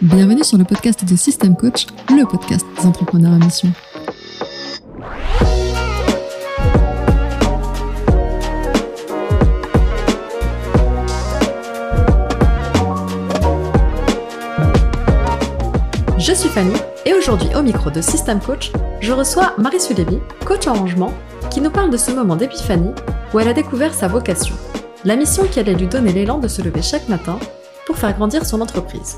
[0.00, 3.70] Bienvenue sur le podcast de System Coach, le podcast des entrepreneurs à mission.
[16.16, 16.72] Je suis Fanny
[17.04, 21.12] et aujourd'hui au micro de System Coach, je reçois Marie Sulévi, coach en rangement,
[21.50, 22.92] qui nous parle de ce moment d'épiphanie
[23.32, 24.54] où elle a découvert sa vocation,
[25.04, 27.38] la mission qui allait lui donner l'élan de se lever chaque matin
[27.86, 29.16] pour faire grandir son entreprise.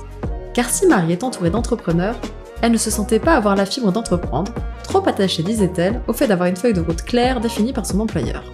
[0.55, 2.17] Car si Marie est entourée d'entrepreneurs,
[2.63, 6.49] elle ne se sentait pas avoir la fibre d'entreprendre, trop attachée, disait-elle, au fait d'avoir
[6.49, 8.45] une feuille de route claire définie par son employeur.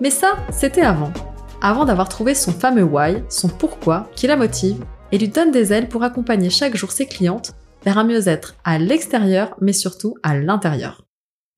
[0.00, 1.12] Mais ça, c'était avant.
[1.60, 5.72] Avant d'avoir trouvé son fameux why, son pourquoi, qui la motive, et lui donne des
[5.72, 7.52] ailes pour accompagner chaque jour ses clientes
[7.84, 11.04] vers un mieux-être à l'extérieur, mais surtout à l'intérieur.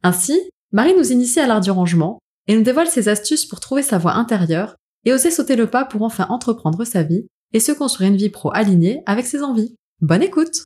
[0.02, 0.38] Ainsi,
[0.72, 3.98] Marie nous initie à l'art du rangement et nous dévoile ses astuces pour trouver sa
[3.98, 8.10] voie intérieure et oser sauter le pas pour enfin entreprendre sa vie et se construire
[8.10, 9.76] une vie pro alignée avec ses envies.
[10.00, 10.64] Bonne écoute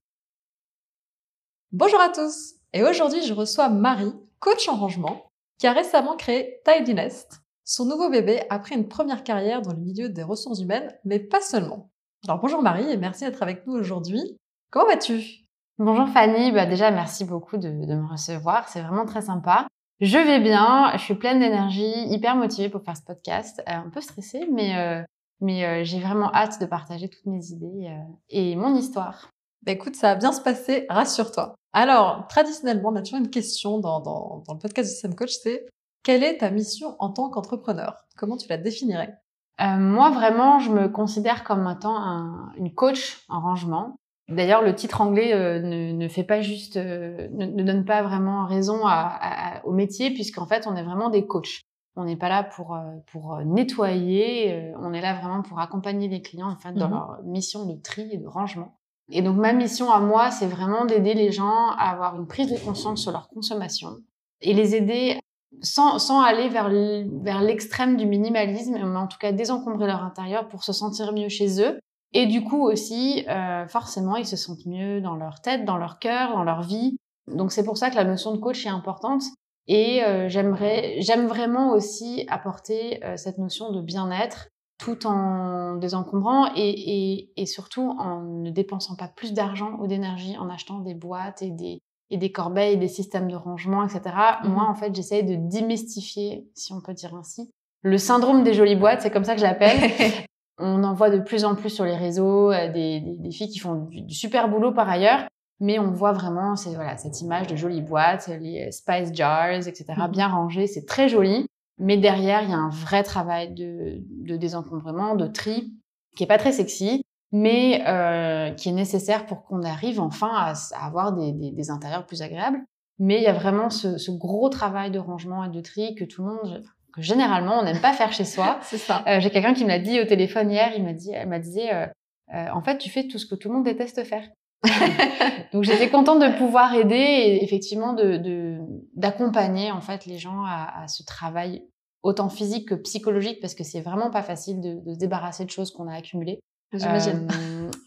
[1.72, 6.60] Bonjour à tous Et aujourd'hui, je reçois Marie, coach en rangement, qui a récemment créé
[6.64, 10.96] Tidy Nest, son nouveau bébé après une première carrière dans le milieu des ressources humaines,
[11.04, 11.90] mais pas seulement.
[12.26, 14.38] Alors bonjour Marie et merci d'être avec nous aujourd'hui.
[14.70, 15.44] Comment vas-tu?
[15.78, 19.66] Bonjour Fanny, bah déjà merci beaucoup de, me recevoir, c'est vraiment très sympa.
[20.00, 23.90] Je vais bien, je suis pleine d'énergie, hyper motivée pour faire ce podcast, euh, un
[23.90, 25.02] peu stressée, mais euh,
[25.40, 27.90] mais euh, j'ai vraiment hâte de partager toutes mes idées
[28.28, 29.28] et mon histoire.
[29.62, 31.56] Bah écoute, ça va bien se passer, rassure-toi.
[31.72, 35.32] Alors, traditionnellement, on a toujours une question dans, dans, dans le podcast du Sam Coach,
[35.42, 35.66] c'est
[36.04, 37.96] quelle est ta mission en tant qu'entrepreneur?
[38.16, 39.16] Comment tu la définirais?
[39.60, 43.96] Moi, vraiment, je me considère comme étant un, une coach en rangement.
[44.28, 48.02] D'ailleurs, le titre anglais euh, ne, ne, fait pas juste, euh, ne, ne, donne pas
[48.02, 51.62] vraiment raison à, à, au métier, puisqu'en fait, on est vraiment des coachs.
[51.96, 56.22] On n'est pas là pour euh, pour nettoyer, on est là vraiment pour accompagner les
[56.22, 56.94] clients en fait dans mhm.
[56.94, 58.78] leur mission de tri et de rangement.
[59.10, 62.52] Et donc ma mission à moi, c'est vraiment d'aider les gens à avoir une prise
[62.52, 63.96] de conscience sur leur consommation
[64.42, 65.18] et les aider
[65.60, 70.46] sans, sans aller vers vers l'extrême du minimalisme, mais en tout cas désencombrer leur intérieur
[70.46, 71.80] pour se sentir mieux chez eux
[72.12, 75.98] et du coup aussi, euh, forcément, ils se sentent mieux dans leur tête, dans leur
[75.98, 76.96] cœur, dans leur vie.
[77.26, 79.22] Donc c'est pour ça que la notion de coach est importante.
[79.66, 84.48] Et euh, j'aimerais, j'aime vraiment aussi apporter euh, cette notion de bien-être
[84.78, 90.38] tout en désencombrant et, et, et, surtout en ne dépensant pas plus d'argent ou d'énergie
[90.38, 91.80] en achetant des boîtes et des,
[92.10, 94.00] et des corbeilles, des systèmes de rangement, etc.
[94.44, 97.50] Mmh Moi, en fait, j'essaye de démystifier, si on peut dire ainsi,
[97.82, 99.78] le syndrome des jolies boîtes, c'est comme ça que je l'appelle,
[100.58, 103.58] On en voit de plus en plus sur les réseaux euh, des, des, filles qui
[103.58, 105.28] font du, super boulot par ailleurs,
[105.60, 109.84] mais on voit vraiment voilà cette image de jolies boîtes, les spice jars, etc.
[109.96, 110.10] Mhm.
[110.10, 111.46] bien rangées, c'est très joli.
[111.78, 115.72] Mais derrière, il y a un vrai travail de, de désencombrement, de tri,
[116.16, 120.54] qui est pas très sexy, mais euh, qui est nécessaire pour qu'on arrive enfin à,
[120.84, 122.64] avoir des, des, des, intérieurs plus agréables.
[122.98, 126.04] Mais il y a vraiment ce, ce, gros travail de rangement et de tri que
[126.04, 126.64] tout le monde,
[126.98, 128.58] que généralement on n'aime pas faire chez soi.
[128.62, 129.02] c'est ça.
[129.06, 130.72] Euh, J'ai quelqu'un qui me l'a dit au téléphone hier.
[130.76, 131.86] Il m'a dit, elle m'a dit, euh,
[132.34, 134.24] euh, en fait, tu fais tout ce que tout le monde déteste faire.
[135.52, 138.58] Donc j'étais contente de pouvoir aider et effectivement de
[138.96, 141.62] d'accompagner en fait les gens à, à, ce travail
[142.02, 145.50] autant physique que psychologique parce que c'est vraiment pas facile de, de, se débarrasser de
[145.50, 146.40] choses qu'on a accumulées.
[146.72, 147.28] J'imagine.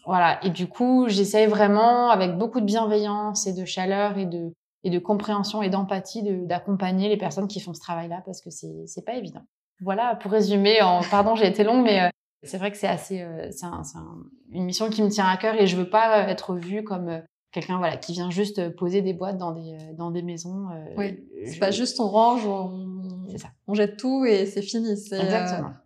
[0.06, 0.44] Voilà.
[0.44, 4.52] Et du coup, j'essaye vraiment avec beaucoup de bienveillance et de chaleur et de
[4.84, 9.04] et de compréhension et d'empathie d'accompagner les personnes qui font ce travail-là parce que c'est
[9.04, 9.42] pas évident.
[9.80, 12.08] Voilà, pour résumer, en, pardon, j'ai été longue, mais euh,
[12.44, 13.82] c'est vrai que c'est assez, euh, c'est un,
[14.52, 17.20] une mission qui me tient à cœur et je veux pas être vue comme euh,
[17.50, 20.68] quelqu'un voilà qui vient juste poser des boîtes dans des dans des maisons.
[20.96, 23.48] oui, c'est pas juste on range, on, ça.
[23.66, 24.96] on jette tout et c'est fini.
[24.96, 25.20] C'est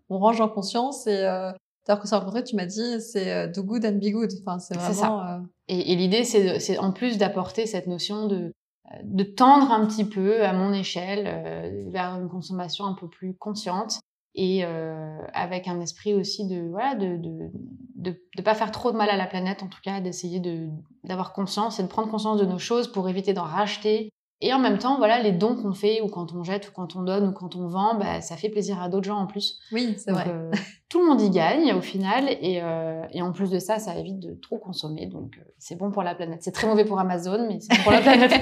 [0.08, 3.84] on range en conscience et alors que ça rencontré, tu m'as dit c'est do good
[3.84, 4.30] and be good.
[4.40, 4.92] Enfin, c'est vraiment.
[4.92, 5.42] Ça.
[5.68, 8.52] Et, et l'idée, c'est en plus d'apporter cette notion de
[9.02, 13.34] de tendre un petit peu à mon échelle euh, vers une consommation un peu plus
[13.34, 14.00] consciente
[14.34, 17.50] et euh, avec un esprit aussi de voilà de, de
[17.96, 20.68] de de pas faire trop de mal à la planète en tout cas d'essayer de
[21.04, 24.58] d'avoir conscience et de prendre conscience de nos choses pour éviter d'en racheter et en
[24.58, 27.28] même temps voilà les dons qu'on fait ou quand on jette ou quand on donne
[27.28, 29.58] ou quand on vend bah ça fait plaisir à d'autres gens en plus.
[29.72, 30.50] Oui c'est vrai euh,
[30.88, 33.96] tout le monde y gagne au final et, euh, et en plus de ça ça
[33.96, 36.42] évite de trop consommer donc euh, c'est bon pour la planète.
[36.42, 38.32] C'est très mauvais pour Amazon mais c'est bon pour la planète.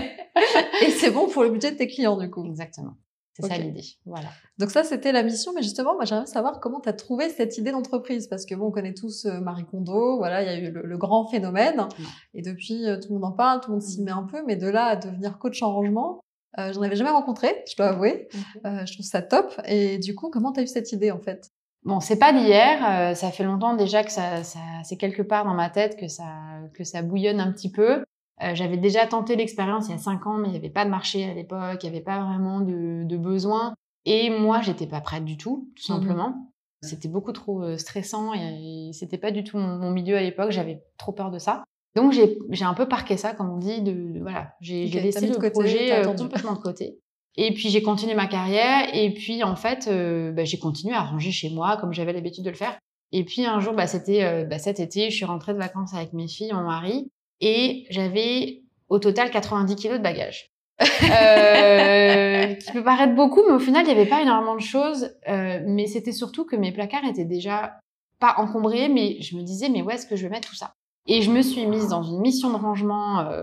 [0.83, 2.45] Et c'est bon pour le budget de tes clients du coup.
[2.45, 2.95] Exactement
[3.35, 3.83] c'est ça l'idée.
[4.07, 4.29] Voilà.
[4.59, 5.53] Donc ça, c'était la mission.
[5.55, 8.29] Mais justement, moi, j'aimerais savoir comment tu as trouvé cette idée d'entreprise.
[8.29, 10.19] Parce que bon, on connaît tous euh, Marie Kondo.
[10.19, 11.89] Voilà, il y a eu le, grand phénomène.
[12.33, 14.45] Et depuis, euh, tout le monde en parle, tout le monde s'y met un peu.
[14.47, 16.21] Mais de là à devenir coach en rangement,
[16.59, 18.29] euh, j'en avais jamais rencontré, je dois avouer.
[18.65, 19.61] Euh, je trouve ça top.
[19.67, 21.51] Et du coup, comment tu as eu cette idée, en fait?
[21.83, 23.15] Bon, c'est pas d'hier.
[23.15, 26.25] ça fait longtemps déjà que ça, ça c'est quelque part dans ma tête que ça
[26.73, 28.03] que ça bouillonne un petit peu.
[28.41, 30.91] J'avais déjà tenté l'expérience il y a cinq ans, mais il n'y avait pas de
[30.91, 33.75] marché à l'époque, il n'y avait pas vraiment de, de besoin.
[34.05, 36.51] Et moi, j'étais pas prête du tout, tout mmh simplement.
[36.85, 40.51] C'était beaucoup trop euh, stressant et, c'était pas du tout mon, milieu à l'époque.
[40.51, 41.65] J'avais trop peur de ça.
[41.97, 43.81] Donc j'ai un peu parqué ça, comme on dit.
[43.81, 46.99] De, voilà, j'ai laissé le projet euh, complètement de côté.
[47.37, 48.95] Et puis j'ai continué ma carrière.
[48.95, 52.45] Et puis en fait, euh, bah, j'ai continué à ranger chez moi comme j'avais l'habitude
[52.45, 52.77] de le faire.
[53.13, 56.13] Et puis un jour, bah, c'était bah, cet été, je suis rentrée de vacances avec
[56.13, 57.11] mes filles, mon mari,
[57.41, 60.51] et j'avais au total 90 kilos de bagages
[60.81, 65.15] euh, qui peut paraître beaucoup, mais au final, il n'y avait pas énormément de choses.
[65.29, 67.75] Euh, mais c'était surtout que mes placards étaient déjà
[68.19, 70.73] pas encombrés, mais je me disais, mais où est-ce que je vais mettre tout ça?
[71.07, 73.43] Et je me suis mise dans une mission de rangement euh,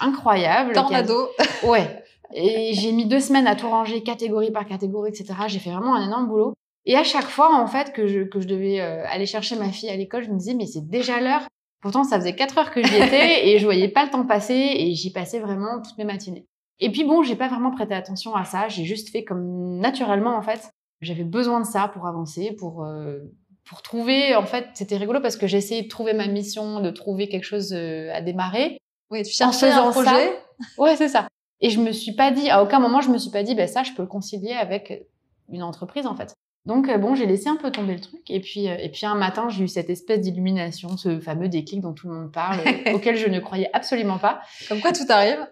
[0.00, 0.72] incroyable.
[0.72, 1.28] Tornado.
[1.62, 2.02] Ouais.
[2.32, 5.34] Et j'ai mis deux semaines à tout ranger, catégorie par catégorie, etc.
[5.46, 6.54] J'ai fait vraiment un énorme boulot.
[6.84, 9.88] Et à chaque fois, en fait, que je, que je devais aller chercher ma fille
[9.88, 11.46] à l'école, je me disais, mais c'est déjà l'heure.
[11.84, 14.54] Pourtant, ça faisait quatre heures que j'y étais et je voyais pas le temps passer
[14.54, 16.46] et j'y passais vraiment toutes mes matinées.
[16.80, 18.68] Et puis bon, j'ai pas vraiment prêté attention à ça.
[18.68, 20.70] J'ai juste fait comme naturellement en fait.
[21.02, 23.18] J'avais besoin de ça pour avancer, pour euh,
[23.66, 24.34] pour trouver.
[24.34, 27.74] En fait, c'était rigolo parce que j'essayais de trouver ma mission, de trouver quelque chose
[27.74, 28.78] euh, à démarrer.
[29.10, 30.08] Oui, tu cherchais un projet.
[30.08, 31.28] Ça, ouais, c'est ça.
[31.60, 33.68] Et je me suis pas dit, à aucun moment, je me suis pas dit, ben
[33.68, 35.06] ça, je peux le concilier avec
[35.50, 36.34] une entreprise en fait.
[36.66, 39.04] Donc euh, bon, j'ai laissé un peu tomber le truc et puis euh, et puis
[39.04, 42.60] un matin, j'ai eu cette espèce d'illumination, ce fameux déclic dont tout le monde parle,
[42.94, 44.40] auquel je ne croyais absolument pas.
[44.68, 45.46] Comme quoi tout arrive.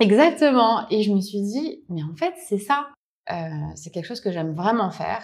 [0.00, 0.86] Exactement.
[0.90, 2.88] Et je me suis dit, mais en fait, c'est ça.
[3.30, 3.34] Euh,
[3.74, 5.22] c'est quelque chose que j'aime vraiment faire.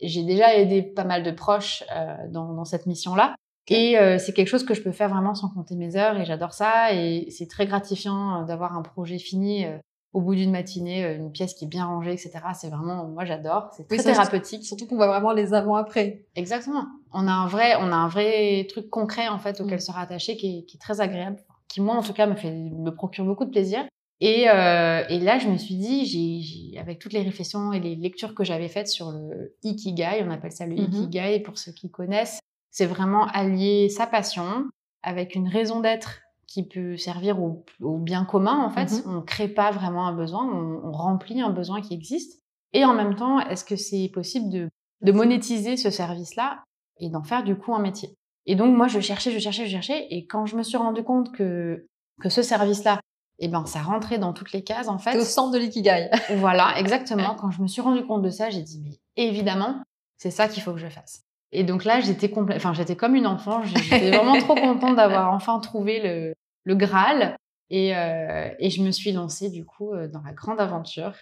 [0.00, 1.84] J'ai déjà aidé pas mal de proches
[2.30, 3.34] dans, dans cette mission-là.
[3.68, 6.52] Et c'est quelque chose que je peux faire vraiment sans compter mes heures et j'adore
[6.52, 6.92] ça.
[6.92, 9.64] Et c'est très gratifiant d'avoir un projet fini
[10.12, 12.32] au bout d'une matinée, euh, une pièce qui est bien rangée, etc.
[12.54, 14.64] C'est vraiment, moi j'adore, c'est très thérapeutique.
[14.64, 16.24] Surtout qu'on voit vraiment les avant-après.
[16.34, 16.86] Exactement.
[17.12, 19.80] On a un vrai, on a un vrai truc concret en fait auquel mm.
[19.80, 21.38] se rattacher qui est, qui est, très agréable,
[21.68, 23.84] qui moi en tout cas me fait, me procure beaucoup de plaisir.
[24.20, 27.96] Et, euh, et là, je me suis dit, j'ai, avec toutes les réflexions et les
[27.96, 31.02] lectures que j'avais faites sur le ikigai, on appelle ça le mm-hmm.
[31.02, 34.64] ikigai pour ceux qui connaissent, c'est vraiment allier sa passion
[35.02, 36.20] avec une raison d'être
[36.56, 37.64] qui peut servir au,
[37.98, 39.02] bien commun en fait.
[39.04, 39.18] On mhm.
[39.18, 42.40] On crée pas vraiment un besoin, on, remplit un besoin qui existe.
[42.72, 44.70] Et en même temps, est-ce que c'est possible de,
[45.02, 46.64] de monétiser ce service-là
[46.98, 48.14] et d'en faire du coup un métier?
[48.46, 50.06] Et donc moi, je cherchais, je cherchais, je cherchais.
[50.10, 51.86] Et quand je me suis rendu compte que
[52.22, 53.00] que ce service-là,
[53.38, 55.18] eh ben ça rentrait dans toutes les cases en fait.
[55.18, 56.08] au centre de l'ikigai.
[56.36, 57.34] voilà, exactement.
[57.34, 59.82] Quand je me suis rendu compte de ça, j'ai dit mais évidemment,
[60.16, 61.20] c'est ça qu'il faut que je fasse.
[61.52, 63.62] Et donc là, j'étais complète, enfin, j'étais comme une enfant.
[63.62, 66.34] J'étais vraiment trop contente d'avoir enfin trouvé le,
[66.66, 67.36] le Graal.
[67.70, 71.14] Et, euh, et, je me suis lancée du coup euh, dans la grande aventure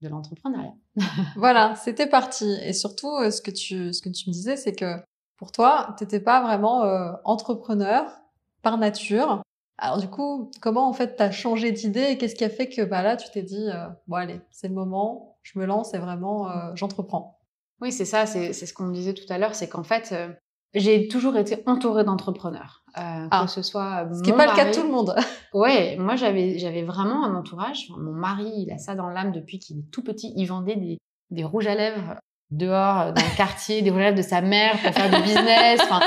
[0.00, 0.74] de l'entrepreneuriat.
[1.36, 2.58] voilà, c'était parti.
[2.64, 4.96] Et surtout, euh, ce que tu, ce que tu me disais, c'est que
[5.36, 6.82] pour toi, tu n'étais pas vraiment
[7.24, 8.04] entrepreneur
[8.62, 9.42] par nature.
[9.76, 12.68] Alors du coup, comment en fait tu as changé d'idée et qu'est-ce qui a fait
[12.68, 13.66] que bah, là, tu t'es dit,
[14.06, 17.40] bon allez, c'est le moment, je me lance et vraiment, j'entreprends
[17.80, 20.14] oui, c'est ça, c'est ce qu'on disait tout à l'heure, c'est qu'en fait,
[20.74, 22.82] j'ai toujours été entourée d'entrepreneurs.
[22.98, 23.44] Euh, ah.
[23.46, 25.14] que ce soit ce qui n'est pas le cas de tout le monde.
[25.54, 27.88] ouais, moi j'avais j'avais vraiment un entourage.
[27.96, 30.32] Mon mari, il a ça dans l'âme depuis qu'il est tout petit.
[30.36, 30.98] Il vendait des,
[31.30, 32.16] des rouges à lèvres
[32.50, 35.22] dehors euh, dans le quartier, des rouges à lèvres de sa mère pour faire du
[35.22, 35.80] business.
[35.82, 36.00] Enfin,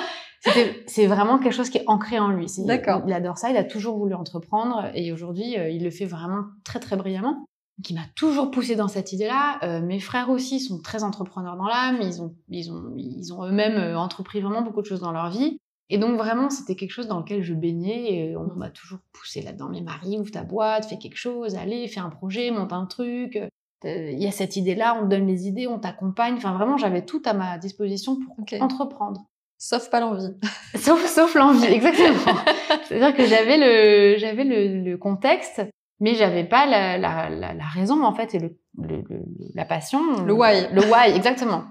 [0.86, 2.46] c'est vraiment quelque chose qui est ancré en lui.
[2.60, 3.02] D'accord.
[3.08, 3.50] Il adore ça.
[3.50, 7.48] Il a toujours voulu entreprendre et aujourd'hui, il le fait vraiment très très brillamment
[7.84, 9.60] qui m'a toujours poussé dans cette idée-là.
[9.64, 12.00] Euh, mes frères aussi sont très entrepreneurs dans l'âme.
[12.02, 15.30] Ils ont, ils ont, ils ont eux-mêmes euh, entrepris vraiment beaucoup de choses dans leur
[15.30, 15.58] vie.
[15.90, 18.14] Et donc vraiment, c'était quelque chose dans lequel je baignais.
[18.14, 19.70] Et on m'a toujours poussé là-dedans.
[19.70, 23.38] Mais Marie, ouvre ta boîte, fais quelque chose, allez, fais un projet, monte un truc.
[23.84, 26.36] Euh, il y a cette idée-là, on te donne les idées, on t'accompagne.
[26.36, 29.26] Enfin, vraiment, j'avais tout à ma disposition pour entreprendre.
[29.58, 30.34] Sauf pas l'envie.
[30.76, 32.36] sauf, sauf l'envie, exactement.
[32.86, 35.62] C'est-à-dire que j'avais le, j'avais le, le contexte,
[36.00, 39.04] mais j'avais pas la, la, la, la, raison en fait et le, le,
[39.54, 40.24] la passion.
[40.24, 40.68] Le why.
[40.72, 41.64] Le why, exactement.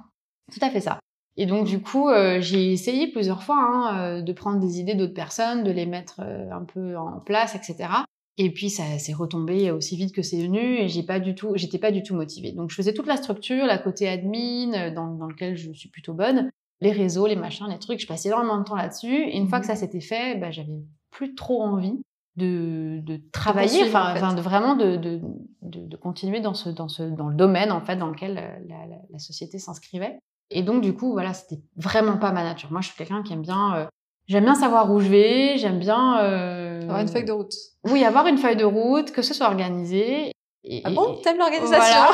[0.52, 0.98] Tout à fait ça.
[1.36, 4.94] Et donc du coup, euh, j'ai essayé plusieurs fois hein, euh, de prendre des idées
[4.94, 7.90] d'autres personnes, de les mettre euh, un peu en place, etc.
[8.36, 11.52] Et puis ça s'est retombé aussi vite que c'est venu et j'ai pas du tout,
[11.54, 12.52] j'étais pas du tout motivée.
[12.52, 16.14] Donc je faisais toute la structure, la côté admin, dans, dans lequel je suis plutôt
[16.14, 16.50] bonne,
[16.80, 18.00] les réseaux, les machins, les trucs.
[18.00, 19.14] Je passais énormément de temps là-dessus.
[19.14, 19.70] Et une fois que mhm.
[19.70, 22.00] ça s'était fait, bah, j'avais plus trop envie
[22.36, 25.20] de, de travailler, enfin, de vraiment de, de,
[25.62, 28.96] de, continuer dans ce, dans ce, dans le domaine en fait dans lequel la, la,
[29.10, 30.18] la société s'inscrivait.
[30.50, 32.70] Et donc du coup, voilà, c'était vraiment pas ma nature.
[32.72, 33.86] Moi, je suis quelqu'un qui aime bien, euh,
[34.26, 37.54] j'aime bien savoir où je vais, j'aime bien euh, avoir une feuille de route.
[37.84, 40.32] Oui, avoir une feuille de route, que ce soit organisé.
[40.64, 41.76] Et, ah bon, t'aimes l'organisation?
[41.76, 42.08] voilà.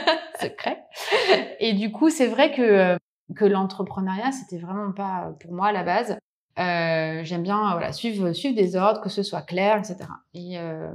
[0.40, 0.84] Secret.
[1.60, 2.96] Et du coup, c'est vrai que euh,
[3.36, 6.18] que l'entrepreneuriat, c'était vraiment pas pour moi à la base.
[6.60, 9.96] Euh, j'aime bien voilà, suivre, suivre des ordres, que ce soit clair, etc.
[10.34, 10.92] Et, euh,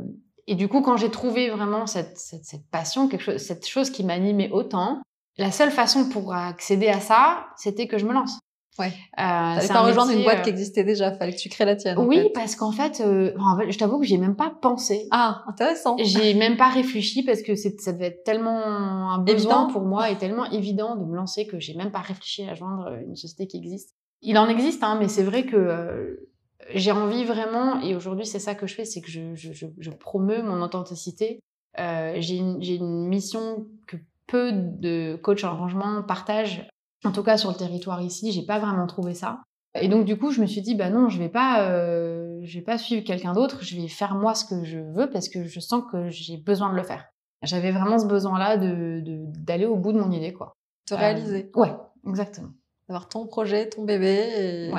[0.48, 3.90] et du coup, quand j'ai trouvé vraiment cette, cette, cette, passion, quelque chose, cette chose
[3.90, 5.02] qui m'animait autant,
[5.38, 8.40] la seule façon pour accéder à ça, c'était que je me lance.
[8.78, 8.88] Ouais.
[8.88, 11.78] Euh, T'allais pas rejoindre une boîte qui euh, existait déjà, fallait que tu crées la
[11.78, 11.98] tienne.
[11.98, 15.08] Oui, parce qu'en fait, euh, en fait, je t'avoue que j'ai même pas pensé.
[15.12, 15.96] Ah, intéressant.
[16.00, 19.68] J'ai même pas réfléchi parce que ça devait être tellement un besoin évident.
[19.68, 22.92] pour moi et tellement évident de me lancer que j'ai même pas réfléchi à joindre
[23.08, 23.96] une société qui existe.
[24.26, 26.16] Il en existe, hein, mais c'est vrai que euh,
[26.74, 29.66] j'ai envie vraiment, et aujourd'hui c'est ça que je fais, c'est que je, je,
[30.14, 31.40] mon authenticité.
[31.80, 36.68] Euh, j'ai une, une mission que peu de coachs en rangement partagent
[37.06, 39.42] en tout cas, sur le territoire ici, j'ai pas vraiment trouvé ça.
[39.80, 42.58] Et donc, du coup, je me suis dit, bah non, je vais pas, euh, je
[42.58, 43.64] vais pas suivre quelqu'un d'autre.
[43.64, 46.72] Je vais faire moi ce que je veux parce que je sens que j'ai besoin
[46.72, 47.06] de le faire.
[47.44, 49.04] J'avais vraiment ce besoin-là de
[49.38, 50.54] d'aller au bout de mon idée, quoi.
[50.90, 51.52] De réaliser.
[51.56, 51.74] Ouais,
[52.08, 52.50] exactement.
[52.88, 54.72] D'avoir ton projet, ton bébé et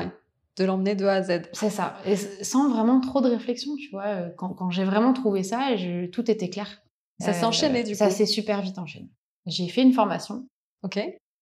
[0.59, 1.43] de l'emmener de A à Z.
[1.53, 1.97] C'est ça.
[2.07, 4.07] Et sans vraiment trop de réflexion, tu vois.
[4.07, 6.83] Euh, quand, quand j'ai vraiment trouvé ça, je, tout était clair.
[7.19, 7.99] Ça s'est enchaîné, du coup.
[7.99, 9.09] Ça s'est super vite enchaîné.
[9.47, 10.47] J'ai fait une formation.
[10.83, 10.99] Ok.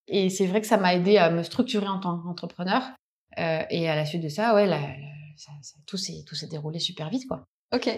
[0.09, 2.83] Et c'est vrai que ça m'a aidé à me structurer en tant qu'entrepreneur.
[3.39, 4.69] Euh, et à la suite de ça, ouais,
[5.37, 7.45] ça, ça, tout s'est déroulé super vite, quoi.
[7.75, 7.89] Ok.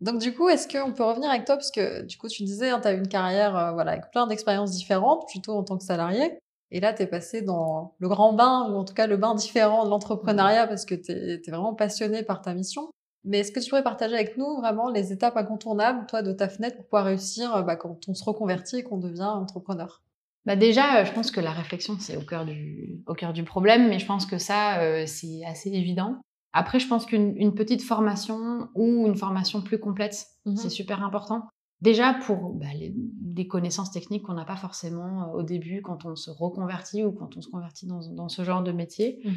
[0.00, 1.56] Donc du coup, est-ce qu'on peut revenir avec toi?
[1.56, 4.10] Parce que du coup, tu disais, hein, tu as eu une carrière, euh, voilà, avec
[4.10, 6.38] plein d'expériences différentes, plutôt en tant que salarié.
[6.74, 9.36] Et là, tu es passé dans le grand bain, ou en tout cas le bain
[9.36, 12.90] différent de l'entrepreneuriat parce que tu es, vraiment passionné par ta mission.
[13.22, 16.48] Mais est-ce que tu pourrais partager avec nous vraiment les étapes incontournables, toi, de ta
[16.48, 20.02] fenêtre pour pouvoir réussir euh, bah, quand on se reconvertit et qu'on devient entrepreneur?
[20.46, 23.44] Bah déjà, euh, je pense que la réflexion, c'est au cœur du, au cœur du
[23.44, 26.16] problème, mais je pense que ça, euh, c'est assez évident.
[26.52, 31.48] Après, je pense qu'une petite formation ou une formation plus complète, mmh c'est super important.
[31.80, 36.06] Déjà pour bah, les, des connaissances techniques qu'on n'a pas forcément euh, au début quand
[36.06, 39.20] on se reconvertit ou quand on se convertit dans, dans ce genre de métier.
[39.24, 39.30] Mmh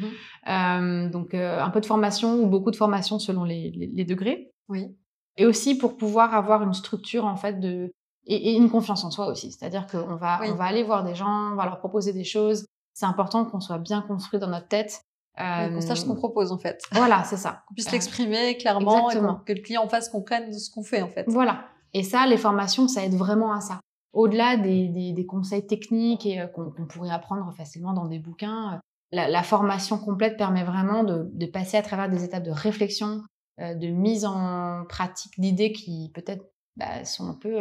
[0.48, 4.52] euh, donc un peu de formation ou beaucoup de formation selon les, les, les degrés.
[4.68, 4.96] Oui.
[5.36, 7.92] Et aussi pour pouvoir avoir une structure en fait de
[8.28, 9.52] et, une confiance en soi aussi.
[9.52, 12.66] C'est-à-dire qu'on va, on va aller voir des gens, on va leur proposer des choses.
[12.94, 15.02] C'est important qu'on soit bien construit dans notre tête.
[15.40, 16.82] Euh, qu'on sache ce qu'on propose en fait.
[16.90, 17.62] Voilà, c'est ça.
[17.68, 21.08] Qu'on puisse l'exprimer clairement et que le client en face comprenne ce qu'on fait en
[21.08, 21.26] fait.
[21.28, 21.64] Voilà.
[21.94, 23.80] Et ça, les formations, ça aide vraiment à ça.
[24.12, 28.74] Au-delà des, des, des, conseils techniques et euh, qu'on pourrait apprendre facilement dans des bouquins,
[28.74, 28.78] euh,
[29.12, 33.22] la, la formation complète permet vraiment de, de, passer à travers des étapes de réflexion,
[33.60, 36.44] euh, de mise en pratique d'idées qui peut-être
[36.76, 37.58] bah, sont un peu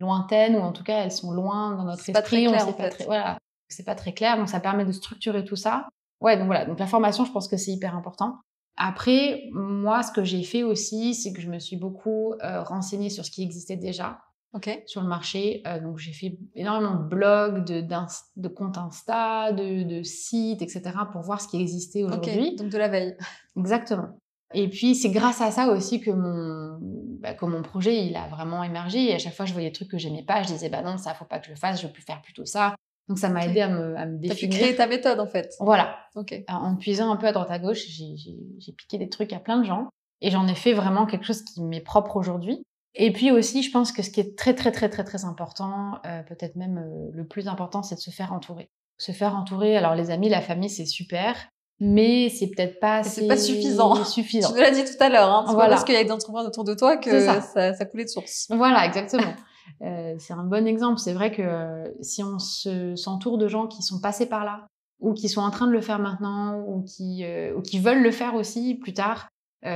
[0.00, 2.12] lointaines ou en tout cas elles sont loin dans notre esprit.
[2.12, 5.56] Pas très clair, Pas voilà, c'est pas très clair, donc ça permet de structurer tout
[5.56, 5.88] ça.
[6.20, 8.38] Ouais, donc voilà, donc la formation, je pense que c'est hyper important.
[8.76, 13.10] Après, moi, ce que j'ai fait aussi, c'est que je me suis beaucoup euh, renseignée
[13.10, 14.20] sur ce qui existait déjà
[14.54, 14.82] okay.
[14.86, 15.62] sur le marché.
[15.66, 20.82] Euh, donc j'ai fait énormément de blogs, de, de comptes Insta, de, de, sites, etc.
[21.12, 22.48] pour voir ce qui existait aujourd'hui.
[22.48, 22.56] Okay.
[22.56, 23.16] Donc de la veille.
[23.56, 24.18] Exactement.
[24.52, 26.78] Et puis c'est grâce à ça aussi que mon,
[27.20, 29.10] bah, que mon projet il a vraiment émergé.
[29.10, 30.96] Et à chaque fois je voyais des trucs que j'aimais pas, je disais bah non
[30.96, 32.74] ça faut pas que je le fasse, je veux plus faire plutôt ça.
[33.08, 34.50] Donc ça m'a aidé à me, à me définir.
[34.50, 35.54] T'as pu créer ta méthode en fait.
[35.60, 35.96] Voilà.
[36.14, 36.34] Ok.
[36.48, 39.64] En puisant un peu à droite à gauche, j'ai piqué des trucs à plein de
[39.64, 39.88] gens
[40.20, 42.62] et j'en ai fait vraiment quelque chose qui m'est propre aujourd'hui.
[42.94, 45.98] Et puis aussi, je pense que ce qui est très très très très très important,
[46.06, 48.70] euh, peut-être même euh, le plus important, c'est de se faire entourer.
[48.98, 49.76] Se faire entourer.
[49.76, 51.34] Alors les amis, la famille, c'est super,
[51.80, 54.02] mais c'est peut-être pas c'est pas suffisant.
[54.04, 54.48] suffisant.
[54.52, 55.70] Tu me l'as dit tout à l'heure, hein, voilà.
[55.70, 57.40] parce qu'il y a des entrepreneurs autour de toi que ça.
[57.40, 58.46] Ça, ça coulait de source.
[58.50, 59.34] Voilà, exactement.
[59.82, 60.98] Euh, c'est un bon exemple.
[60.98, 64.66] C'est vrai que euh, si on se s'entoure de gens qui sont passés par là
[65.00, 68.02] ou qui sont en train de le faire maintenant ou qui euh, ou qui veulent
[68.02, 69.28] le faire aussi plus tard,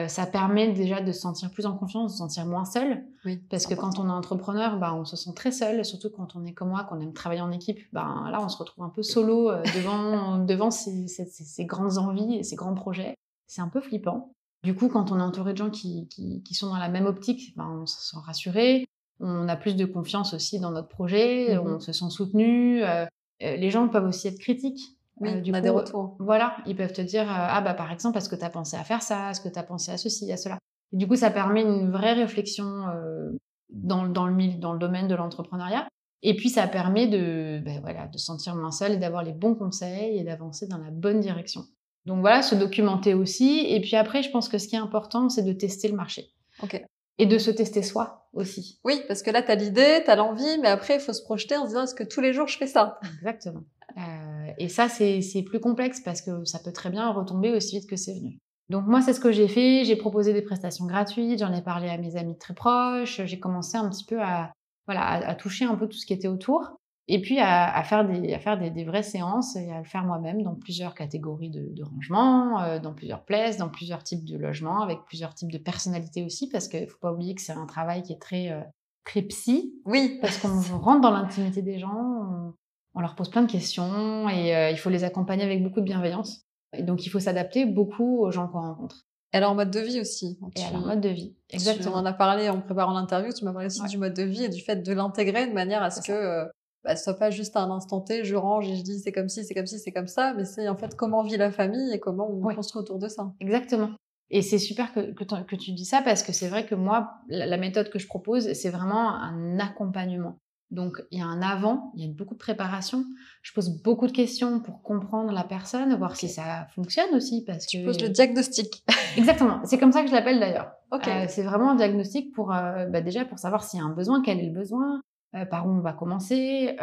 [0.08, 3.06] ça permet déjà de se sentir plus en confiance, de se sentir moins seul.
[3.24, 6.36] Oui, parce que quand on est entrepreneur, bah, on se sent très seul, surtout quand
[6.36, 7.78] on est comme moi, qu'on aime travailler en équipe.
[7.94, 12.74] Bah, là, on se retrouve un peu solo devant, ses, grandes envies et ses grands
[12.74, 13.14] projets.
[13.46, 14.34] C'est un peu flippant.
[14.62, 17.06] Du coup, quand on est entouré de gens qui, qui, qui sont dans la même
[17.06, 18.84] optique, bah, on se sent rassuré.
[19.20, 21.74] On a plus de confiance aussi dans notre projet, mm -hmm.
[21.74, 22.82] on se sent soutenu.
[22.84, 23.06] Euh,
[23.40, 26.16] les gens peuvent aussi être critiques oui, euh, du on a coup, des retours.
[26.18, 28.76] Voilà, ils peuvent te dire, euh, ah bah par exemple, est-ce que tu as pensé
[28.76, 29.30] à faire ça?
[29.30, 30.58] Est-ce que tu as pensé à ceci, à cela?
[30.92, 33.30] Et Du coup, ça permet une vraie réflexion euh,
[33.70, 35.88] dans, dans, le, dans le domaine de l'entrepreneuriat.
[36.22, 39.54] Et puis, ça permet de, ben voilà, de sentir moins seul et d'avoir les bons
[39.54, 41.64] conseils et d'avancer dans la bonne direction.
[42.06, 43.66] Donc voilà, se documenter aussi.
[43.68, 46.30] Et puis après, je pense que ce qui est important, c'est de tester le marché.
[46.62, 46.82] Ok.
[47.18, 48.80] Et de se tester soi aussi.
[48.84, 51.22] Oui, parce que là, tu as l'idée, tu as l'envie, mais après, il faut se
[51.22, 53.00] projeter en se disant, est-ce que tous les jours, je fais ça?
[53.18, 53.64] Exactement.
[53.96, 57.88] Euh, et ça, c'est plus complexe parce que ça peut très bien retomber aussi vite
[57.88, 58.38] que c'est venu.
[58.68, 59.84] Donc moi, c'est ce que j'ai fait.
[59.84, 63.22] J'ai proposé des prestations gratuites, j'en ai parlé à mes amis très proches.
[63.24, 64.52] J'ai commencé un petit peu à,
[64.86, 66.76] voilà, à, à, toucher un peu tout ce qui était autour.
[67.10, 70.42] Et puis à, faire, des, à faire des, vraies séances et à le faire moi-même
[70.42, 74.82] dans plusieurs catégories de, de rangement, euh, dans plusieurs places, dans plusieurs types de logements,
[74.82, 77.64] avec plusieurs types de personnalités aussi, parce qu'il ne faut pas oublier que c'est un
[77.64, 78.60] travail qui est très, euh,
[79.04, 79.72] très psy.
[79.86, 80.18] Oui.
[80.20, 82.54] Parce qu'on rentre dans l'intimité des gens,
[82.94, 85.86] on, leur pose plein de questions et euh, il faut les accompagner avec beaucoup de
[85.86, 86.44] bienveillance.
[86.76, 89.06] Et donc il faut s'adapter beaucoup aux gens qu'on rencontre.
[89.32, 90.38] Et alors, mode de vie aussi.
[90.56, 91.92] Et alors, mode de vie, exactement.
[91.92, 94.44] Tu en as parlé en préparant l'interview, tu m'as parlé aussi du mode de vie
[94.44, 96.46] et du fait de l'intégrer de manière à ce que euh,
[96.84, 99.28] bah, ce soit pas juste un instant T, je range et je dis c'est comme
[99.28, 101.92] ci, c'est comme ci, c'est comme ça, mais c'est en fait comment vit la famille
[101.92, 103.32] et comment on construit autour de ça.
[103.40, 103.90] Exactement.
[104.30, 107.56] Et c'est super que, que, tu dis ça parce que c'est vrai que moi, la
[107.56, 110.38] méthode que je propose, c'est vraiment un accompagnement.
[110.70, 113.04] Donc, il y a un avant, il y a beaucoup de préparation.
[113.40, 117.42] Je pose beaucoup de questions pour comprendre la personne, voir si ça fonctionne aussi.
[117.46, 117.86] Parce tu que...
[117.86, 118.84] poses le diagnostic.
[119.16, 119.60] Exactement.
[119.64, 120.72] C'est comme ça que je l'appelle d'ailleurs.
[120.92, 123.94] Euh, c'est vraiment un diagnostic pour, euh, bah, déjà, pour savoir s'il y a un
[123.94, 125.00] besoin, quel est le besoin,
[125.34, 126.76] euh, par où on va commencer,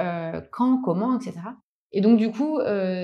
[0.51, 1.33] quand, comment, etc.
[1.91, 2.59] Et donc, du coup,